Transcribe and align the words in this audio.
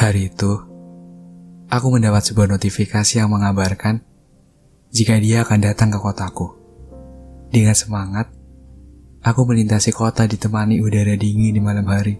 Hari 0.00 0.32
itu, 0.32 0.56
aku 1.68 1.86
mendapat 1.92 2.24
sebuah 2.24 2.48
notifikasi 2.48 3.20
yang 3.20 3.28
mengabarkan 3.28 4.00
jika 4.88 5.20
dia 5.20 5.44
akan 5.44 5.60
datang 5.60 5.92
ke 5.92 6.00
kotaku. 6.00 6.56
Dengan 7.52 7.76
semangat, 7.76 8.32
aku 9.20 9.44
melintasi 9.44 9.92
kota 9.92 10.24
ditemani 10.24 10.80
udara 10.80 11.12
dingin 11.20 11.52
di 11.52 11.60
malam 11.60 11.84
hari. 11.84 12.16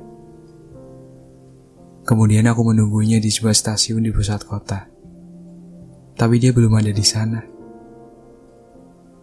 Kemudian 2.04 2.44
aku 2.52 2.68
menunggunya 2.68 3.16
di 3.16 3.32
sebuah 3.32 3.56
stasiun 3.56 4.04
di 4.04 4.12
pusat 4.12 4.44
kota. 4.44 4.84
Tapi 6.20 6.36
dia 6.36 6.52
belum 6.52 6.76
ada 6.76 6.92
di 6.92 7.00
sana. 7.00 7.40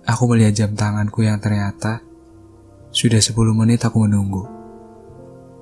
Aku 0.01 0.25
melihat 0.33 0.65
jam 0.65 0.73
tanganku 0.73 1.21
yang 1.21 1.37
ternyata 1.37 2.01
sudah 2.89 3.21
10 3.21 3.37
menit 3.53 3.85
aku 3.85 4.01
menunggu. 4.01 4.49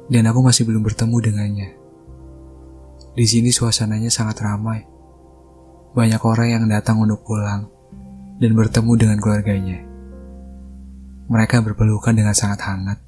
Dan 0.07 0.31
aku 0.31 0.39
masih 0.39 0.63
belum 0.63 0.79
bertemu 0.79 1.19
dengannya. 1.19 1.84
Di 3.15 3.23
sini 3.23 3.47
suasananya 3.47 4.11
sangat 4.11 4.43
ramai. 4.43 4.83
Banyak 5.95 6.19
orang 6.19 6.47
yang 6.51 6.63
datang 6.67 6.99
untuk 6.99 7.23
pulang 7.23 7.71
dan 8.43 8.51
bertemu 8.51 8.91
dengan 8.99 9.17
keluarganya. 9.23 9.79
Mereka 11.31 11.63
berpelukan 11.63 12.11
dengan 12.11 12.35
sangat 12.35 12.59
hangat. 12.67 12.99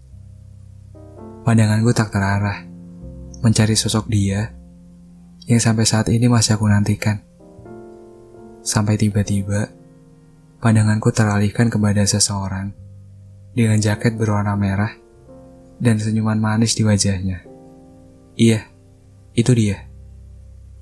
Pandanganku 1.43 1.91
tak 1.91 2.15
terarah, 2.15 2.63
mencari 3.43 3.75
sosok 3.75 4.07
dia 4.07 4.55
yang 5.47 5.59
sampai 5.59 5.83
saat 5.83 6.07
ini 6.07 6.31
masih 6.31 6.55
aku 6.55 6.71
nantikan. 6.71 7.19
Sampai 8.63 8.95
tiba-tiba, 8.95 9.71
pandanganku 10.63 11.11
teralihkan 11.11 11.67
kepada 11.67 12.07
seseorang 12.07 12.71
dengan 13.55 13.79
jaket 13.79 14.15
berwarna 14.15 14.55
merah 14.55 14.91
dan 15.79 15.99
senyuman 15.99 16.39
manis 16.39 16.75
di 16.75 16.83
wajahnya. 16.83 17.43
Iya, 18.35 18.63
itu 19.35 19.51
dia. 19.55 19.86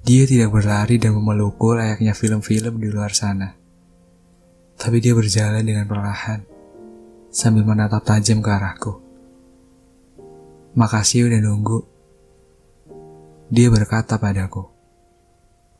Dia 0.06 0.30
tidak 0.30 0.53
berlari 0.53 1.02
dan 1.02 1.17
memelukku 1.17 1.73
layaknya 1.73 2.14
film-film 2.14 2.78
di 2.78 2.94
luar 2.94 3.09
sana. 3.09 3.58
Tapi 4.78 5.02
dia 5.02 5.17
berjalan 5.17 5.66
dengan 5.66 5.89
perlahan, 5.89 6.45
sambil 7.34 7.66
menatap 7.66 8.06
tajam 8.06 8.38
ke 8.38 8.50
arahku. 8.53 9.02
Makasih 10.78 11.26
udah 11.26 11.42
nunggu. 11.42 11.80
Dia 13.50 13.73
berkata 13.73 14.22
padaku. 14.22 14.70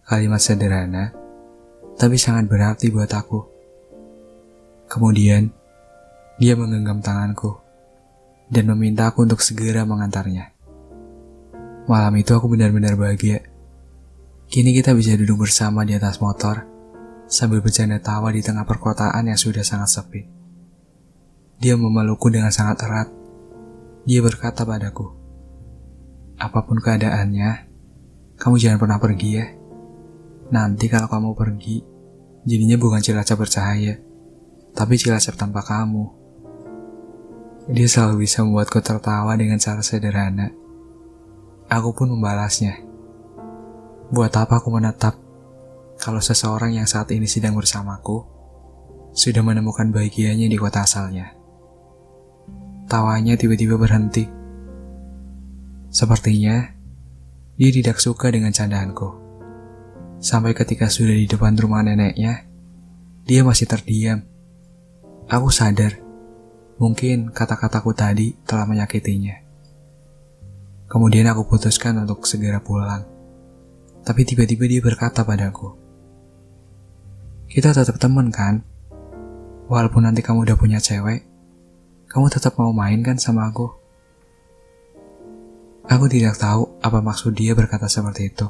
Kalimat 0.10 0.42
sederhana, 0.42 1.14
tapi 1.94 2.18
sangat 2.18 2.50
berarti 2.50 2.90
buat 2.90 3.14
aku. 3.14 3.46
Kemudian, 4.90 5.54
dia 6.42 6.58
menggenggam 6.58 6.98
tanganku 6.98 7.62
dan 8.50 8.74
meminta 8.74 9.06
aku 9.06 9.22
untuk 9.30 9.46
segera 9.46 9.86
mengantarnya. 9.86 10.50
Malam 11.86 12.14
itu 12.18 12.34
aku 12.34 12.50
benar-benar 12.50 12.98
bahagia. 12.98 13.54
Kini 14.46 14.78
kita 14.78 14.94
bisa 14.94 15.18
duduk 15.18 15.50
bersama 15.50 15.82
di 15.82 15.98
atas 15.98 16.22
motor 16.22 16.70
sambil 17.26 17.66
bercanda 17.66 17.98
tawa 17.98 18.30
di 18.30 18.46
tengah 18.46 18.62
perkotaan 18.62 19.26
yang 19.26 19.40
sudah 19.42 19.66
sangat 19.66 19.90
sepi. 19.90 20.22
Dia 21.58 21.74
memelukku 21.74 22.30
dengan 22.30 22.54
sangat 22.54 22.86
erat. 22.86 23.10
Dia 24.06 24.22
berkata 24.22 24.62
padaku, 24.62 25.10
Apa 26.38 26.62
pun 26.62 26.78
keadaannya, 26.78 27.52
kamu 28.38 28.56
jangan 28.62 28.78
pernah 28.78 29.00
pergi 29.02 29.30
ya. 29.34 29.48
Nanti 30.54 30.86
kalau 30.94 31.10
kamu 31.10 31.34
pergi, 31.34 31.82
jadinya 32.46 32.78
bukan 32.78 33.02
cilacap 33.02 33.42
bercahaya, 33.42 33.98
tapi 34.78 34.94
cilacap 34.94 35.34
tanpa 35.34 35.66
kamu. 35.66 36.06
Dia 37.74 37.90
selalu 37.90 38.30
bisa 38.30 38.46
membuatku 38.46 38.78
tertawa 38.78 39.34
dengan 39.34 39.58
cara 39.58 39.82
sederhana. 39.82 40.54
Aku 41.66 41.98
pun 41.98 42.14
membalasnya. 42.14 42.86
Buat 44.14 44.34
apa 44.38 44.62
aku 44.62 44.70
menetap 44.70 45.18
kalau 45.98 46.22
seseorang 46.22 46.76
yang 46.76 46.86
saat 46.86 47.10
ini 47.16 47.26
sedang 47.26 47.58
bersamaku 47.58 48.26
sudah 49.16 49.42
menemukan 49.42 49.90
bahagianya 49.90 50.46
di 50.46 50.58
kota 50.60 50.84
asalnya. 50.84 51.34
Tawanya 52.86 53.34
tiba-tiba 53.40 53.80
berhenti. 53.80 54.28
Sepertinya 55.90 56.70
dia 57.56 57.72
tidak 57.72 57.98
suka 58.04 58.30
dengan 58.30 58.52
candaanku. 58.52 59.24
Sampai 60.20 60.52
ketika 60.52 60.92
sudah 60.92 61.16
di 61.16 61.26
depan 61.26 61.56
rumah 61.56 61.82
neneknya, 61.82 62.46
dia 63.24 63.42
masih 63.42 63.66
terdiam. 63.66 64.22
Aku 65.26 65.50
sadar 65.50 66.06
Mungkin 66.76 67.32
kata-kataku 67.32 67.96
tadi 67.96 68.36
telah 68.44 68.68
menyakitinya. 68.68 69.32
Kemudian 70.92 71.24
aku 71.32 71.48
putuskan 71.48 71.96
untuk 72.04 72.28
segera 72.28 72.60
pulang. 72.60 73.15
Tapi 74.06 74.22
tiba-tiba 74.22 74.70
dia 74.70 74.82
berkata 74.86 75.26
padaku, 75.26 75.74
Kita 77.50 77.74
tetap 77.74 77.98
teman 77.98 78.30
kan? 78.30 78.62
Walaupun 79.66 80.06
nanti 80.06 80.22
kamu 80.22 80.46
udah 80.46 80.54
punya 80.54 80.78
cewek, 80.78 81.26
kamu 82.06 82.30
tetap 82.30 82.54
mau 82.62 82.70
main 82.70 83.02
kan 83.02 83.18
sama 83.18 83.50
aku? 83.50 83.66
Aku 85.90 86.06
tidak 86.06 86.38
tahu 86.38 86.70
apa 86.86 87.02
maksud 87.02 87.34
dia 87.34 87.58
berkata 87.58 87.90
seperti 87.90 88.30
itu. 88.30 88.46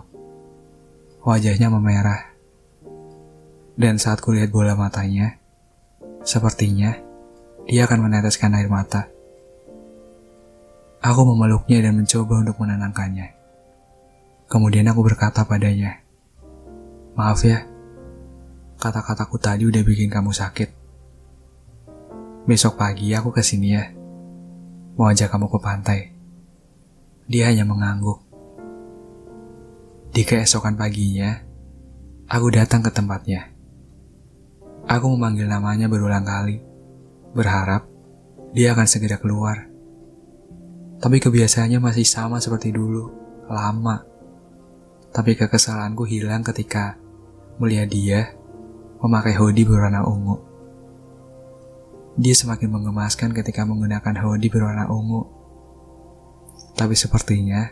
Wajahnya 1.23 1.71
memerah. 1.71 2.35
Dan 3.75 3.95
saat 3.99 4.23
kulihat 4.23 4.51
bola 4.51 4.75
matanya, 4.75 5.39
sepertinya 6.23 6.95
dia 7.67 7.87
akan 7.87 8.07
meneteskan 8.07 8.55
air 8.55 8.71
mata. 8.71 9.11
Aku 11.03 11.27
memeluknya 11.27 11.83
dan 11.83 11.99
mencoba 11.99 12.39
untuk 12.43 12.55
menenangkannya. 12.59 13.34
Kemudian 14.45 14.85
aku 14.85 15.01
berkata 15.01 15.45
padanya, 15.45 16.05
Maaf 17.15 17.41
ya, 17.47 17.63
kata-kataku 18.77 19.39
tadi 19.39 19.63
udah 19.65 19.81
bikin 19.81 20.11
kamu 20.11 20.35
sakit. 20.35 20.69
Besok 22.45 22.77
pagi 22.77 23.09
aku 23.15 23.33
ke 23.33 23.41
sini 23.41 23.73
ya, 23.73 23.89
mau 24.99 25.09
ajak 25.09 25.31
kamu 25.31 25.47
ke 25.49 25.59
pantai. 25.63 25.99
Dia 27.25 27.49
hanya 27.49 27.65
mengangguk. 27.65 28.21
Di 30.13 30.21
keesokan 30.21 30.77
paginya, 30.77 31.41
aku 32.29 32.47
datang 32.53 32.85
ke 32.85 32.93
tempatnya. 32.93 33.49
Aku 34.85 35.09
memanggil 35.17 35.49
namanya 35.49 35.89
berulang 35.89 36.21
kali 36.21 36.61
berharap 37.33 37.89
dia 38.55 38.71
akan 38.71 38.87
segera 38.87 39.19
keluar. 39.19 39.67
Tapi 41.01 41.19
kebiasaannya 41.19 41.83
masih 41.83 42.07
sama 42.07 42.39
seperti 42.39 42.71
dulu, 42.71 43.11
lama. 43.51 44.14
Tapi 45.15 45.31
kekesalanku 45.39 46.03
hilang 46.03 46.43
ketika 46.43 46.99
melihat 47.55 47.87
dia 47.87 48.19
memakai 48.99 49.31
hoodie 49.39 49.63
berwarna 49.63 50.03
ungu. 50.03 50.43
Dia 52.19 52.35
semakin 52.35 52.67
mengemaskan 52.67 53.31
ketika 53.31 53.63
menggunakan 53.63 54.11
hoodie 54.19 54.51
berwarna 54.51 54.91
ungu. 54.91 55.23
Tapi 56.75 56.99
sepertinya 56.99 57.71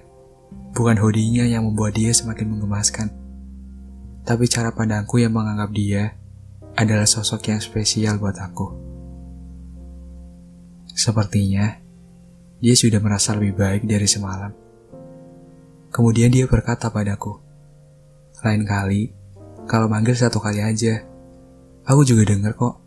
bukan 0.72 0.96
hoodie-nya 0.96 1.44
yang 1.44 1.68
membuat 1.68 2.00
dia 2.00 2.16
semakin 2.16 2.48
mengemaskan. 2.48 3.12
Tapi 4.24 4.48
cara 4.48 4.72
pandangku 4.72 5.20
yang 5.20 5.36
menganggap 5.36 5.76
dia 5.76 6.16
adalah 6.80 7.04
sosok 7.04 7.52
yang 7.52 7.60
spesial 7.60 8.24
buat 8.24 8.40
aku. 8.40 8.72
Sepertinya 10.96 11.76
dia 12.64 12.76
sudah 12.80 13.04
merasa 13.04 13.36
lebih 13.36 13.60
baik 13.60 13.84
dari 13.84 14.08
semalam. 14.08 14.63
Kemudian 15.94 16.34
dia 16.34 16.50
berkata 16.50 16.90
padaku, 16.90 17.38
lain 18.42 18.66
kali 18.66 19.14
kalau 19.70 19.86
manggil 19.86 20.18
satu 20.18 20.42
kali 20.42 20.60
aja. 20.60 21.06
Aku 21.86 22.02
juga 22.02 22.34
dengar 22.34 22.58
kok. 22.58 22.82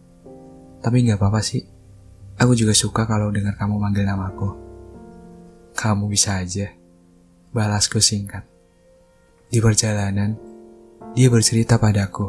Tapi 0.83 1.06
nggak 1.06 1.21
apa-apa 1.21 1.41
sih. 1.44 1.62
Aku 2.37 2.53
juga 2.53 2.75
suka 2.75 3.06
kalau 3.06 3.31
dengar 3.31 3.55
kamu 3.55 3.79
manggil 3.79 4.05
namaku. 4.05 4.50
Kamu 5.76 6.11
bisa 6.11 6.41
aja. 6.43 6.69
Balasku 7.55 8.03
singkat. 8.03 8.44
Di 9.49 9.62
perjalanan, 9.62 10.35
dia 11.14 11.29
bercerita 11.31 11.79
padaku. 11.79 12.29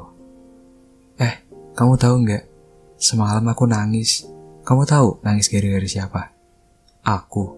Eh, 1.17 1.35
kamu 1.73 1.93
tahu 1.97 2.15
nggak? 2.23 2.43
Semalam 3.01 3.43
aku 3.49 3.63
nangis 3.65 4.27
kamu 4.67 4.83
tahu 4.83 5.23
nangis 5.23 5.47
gara-gara 5.47 5.87
siapa? 5.87 6.35
Aku. 7.07 7.55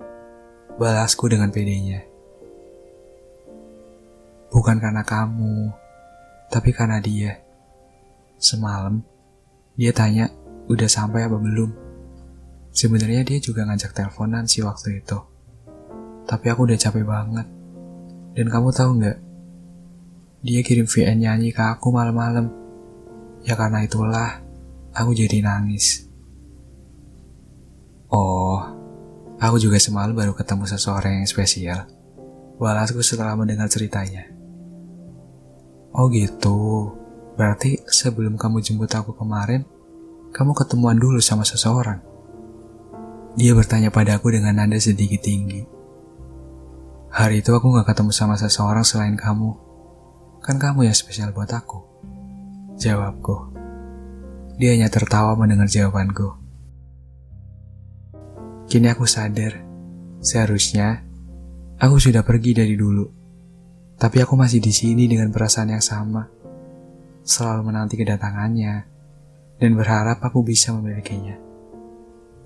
Balasku 0.78 1.26
dengan 1.26 1.50
pedenya. 1.50 2.06
Bukan 4.50 4.82
karena 4.82 5.06
kamu, 5.06 5.70
tapi 6.50 6.74
karena 6.74 6.98
dia. 6.98 7.38
Semalam, 8.42 9.06
dia 9.78 9.94
tanya, 9.94 10.34
udah 10.66 10.90
sampai 10.90 11.30
apa 11.30 11.38
belum? 11.38 11.70
Sebenarnya 12.74 13.22
dia 13.22 13.38
juga 13.38 13.66
ngajak 13.70 13.94
teleponan 13.94 14.50
sih 14.50 14.66
waktu 14.66 15.06
itu. 15.06 15.18
Tapi 16.26 16.46
aku 16.50 16.66
udah 16.66 16.78
capek 16.78 17.06
banget. 17.06 17.48
Dan 18.34 18.48
kamu 18.50 18.70
tahu 18.74 18.90
nggak? 19.02 19.18
Dia 20.46 20.62
kirim 20.64 20.88
VN 20.88 21.18
nyanyi 21.20 21.52
ke 21.54 21.60
aku 21.60 21.94
malam-malam. 21.94 22.50
Ya 23.46 23.54
karena 23.54 23.86
itulah, 23.86 24.42
aku 24.96 25.12
jadi 25.14 25.46
nangis. 25.46 26.08
Oh, 28.10 28.58
aku 29.38 29.62
juga 29.62 29.78
semalam 29.78 30.18
baru 30.18 30.34
ketemu 30.34 30.66
seseorang 30.66 31.22
yang 31.22 31.30
spesial. 31.30 31.86
Balasku 32.58 33.06
setelah 33.06 33.38
mendengar 33.38 33.70
ceritanya. 33.70 34.39
Oh 35.90 36.06
gitu, 36.14 36.94
berarti 37.34 37.82
sebelum 37.90 38.38
kamu 38.38 38.62
jemput 38.62 38.94
aku 38.94 39.18
kemarin, 39.18 39.66
kamu 40.30 40.54
ketemuan 40.54 40.98
dulu 41.02 41.18
sama 41.18 41.42
seseorang. 41.42 41.98
Dia 43.34 43.58
bertanya 43.58 43.90
padaku 43.90 44.34
dengan 44.34 44.58
nada 44.62 44.78
sedikit 44.78 45.26
tinggi. 45.26 45.66
Hari 47.10 47.42
itu 47.42 47.50
aku 47.58 47.74
gak 47.74 47.90
ketemu 47.90 48.14
sama 48.14 48.38
seseorang 48.38 48.86
selain 48.86 49.18
kamu. 49.18 49.58
Kan 50.46 50.62
kamu 50.62 50.86
yang 50.86 50.96
spesial 50.98 51.34
buat 51.34 51.50
aku. 51.50 51.82
Jawabku. 52.78 53.58
Dia 54.62 54.78
hanya 54.78 54.94
tertawa 54.94 55.34
mendengar 55.34 55.66
jawabanku. 55.66 56.38
Kini 58.70 58.94
aku 58.94 59.10
sadar, 59.10 59.66
seharusnya 60.22 61.02
aku 61.82 61.98
sudah 61.98 62.22
pergi 62.22 62.54
dari 62.54 62.78
dulu. 62.78 63.19
Tapi 64.00 64.24
aku 64.24 64.40
masih 64.40 64.64
di 64.64 64.72
sini 64.72 65.12
dengan 65.12 65.28
perasaan 65.28 65.76
yang 65.76 65.84
sama. 65.84 66.24
Selalu 67.20 67.68
menanti 67.68 68.00
kedatangannya 68.00 68.74
dan 69.60 69.72
berharap 69.76 70.24
aku 70.24 70.40
bisa 70.40 70.72
memilikinya. 70.72 71.36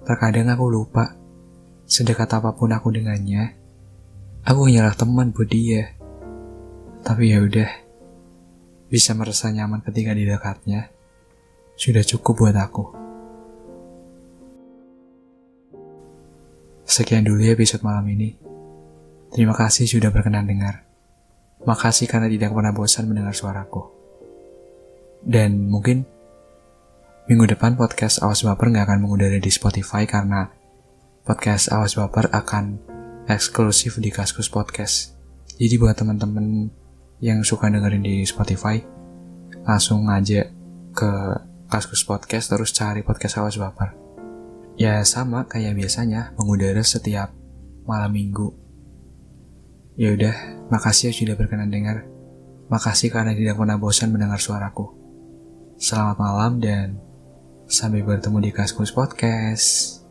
Terkadang 0.02 0.50
aku 0.50 0.66
lupa, 0.68 1.14
sedekat 1.86 2.28
apa 2.42 2.58
pun 2.58 2.74
aku 2.74 2.90
dengannya, 2.90 3.54
aku 4.44 4.66
hanyalah 4.66 4.98
teman 4.98 5.30
buat 5.30 5.48
dia. 5.48 5.94
Tapi 7.06 7.32
ya 7.32 7.46
udah, 7.46 7.70
bisa 8.90 9.14
merasa 9.14 9.54
nyaman 9.54 9.86
ketika 9.86 10.12
di 10.18 10.26
dekatnya, 10.26 10.90
sudah 11.78 12.02
cukup 12.02 12.50
buat 12.50 12.58
aku. 12.58 12.86
Sekian 16.84 17.24
dulu 17.24 17.46
episode 17.46 17.86
malam 17.86 18.10
ini. 18.10 18.36
Terima 19.32 19.56
kasih 19.56 19.88
sudah 19.88 20.12
berkenan 20.12 20.50
dengar. 20.50 20.82
Makasih 21.63 22.12
karena 22.12 22.27
tidak 22.27 22.51
pernah 22.51 22.75
bosan 22.75 23.07
mendengar 23.07 23.31
suaraku. 23.31 23.88
Dan 25.24 25.71
mungkin 25.71 26.04
minggu 27.31 27.56
depan 27.56 27.80
podcast 27.80 28.19
Awas 28.19 28.44
Baper 28.44 28.68
nggak 28.68 28.86
akan 28.92 29.00
mengudara 29.07 29.39
di 29.39 29.48
Spotify 29.48 30.04
karena 30.04 30.51
podcast 31.24 31.71
Awas 31.71 31.95
Baper 31.95 32.27
akan 32.36 32.83
eksklusif 33.31 33.95
di 34.04 34.12
Kaskus 34.12 34.51
Podcast. 34.51 35.15
Jadi 35.56 35.80
buat 35.80 35.95
teman-teman 35.95 36.68
yang 37.24 37.39
suka 37.48 37.71
dengerin 37.71 38.04
di 38.04 38.27
Spotify, 38.27 38.83
langsung 39.63 40.12
aja 40.12 40.44
ke 40.92 41.12
Kaskus 41.71 42.04
Podcast 42.04 42.51
terus 42.51 42.75
cari 42.75 43.00
podcast 43.07 43.39
Awas 43.39 43.56
Baper. 43.56 43.95
Ya 44.75 45.00
sama 45.07 45.48
kayak 45.48 45.80
biasanya 45.80 46.36
mengudara 46.36 46.83
setiap 46.83 47.31
malam 47.88 48.12
minggu. 48.12 48.62
Ya 49.94 50.10
udah, 50.10 50.34
makasih 50.74 51.10
ya 51.10 51.13
sudah 51.13 51.36
berkenan 51.38 51.69
dengar. 51.69 52.01
Makasih 52.66 53.13
karena 53.13 53.38
tidak 53.38 53.62
pernah 53.62 53.78
bosan 53.78 54.10
mendengar 54.10 54.42
suaraku. 54.42 54.90
Selamat 55.78 56.18
malam 56.18 56.57
dan 56.57 56.98
sampai 57.69 58.01
bertemu 58.01 58.50
di 58.50 58.51
Kaskus 58.54 58.90
Podcast. 58.90 60.03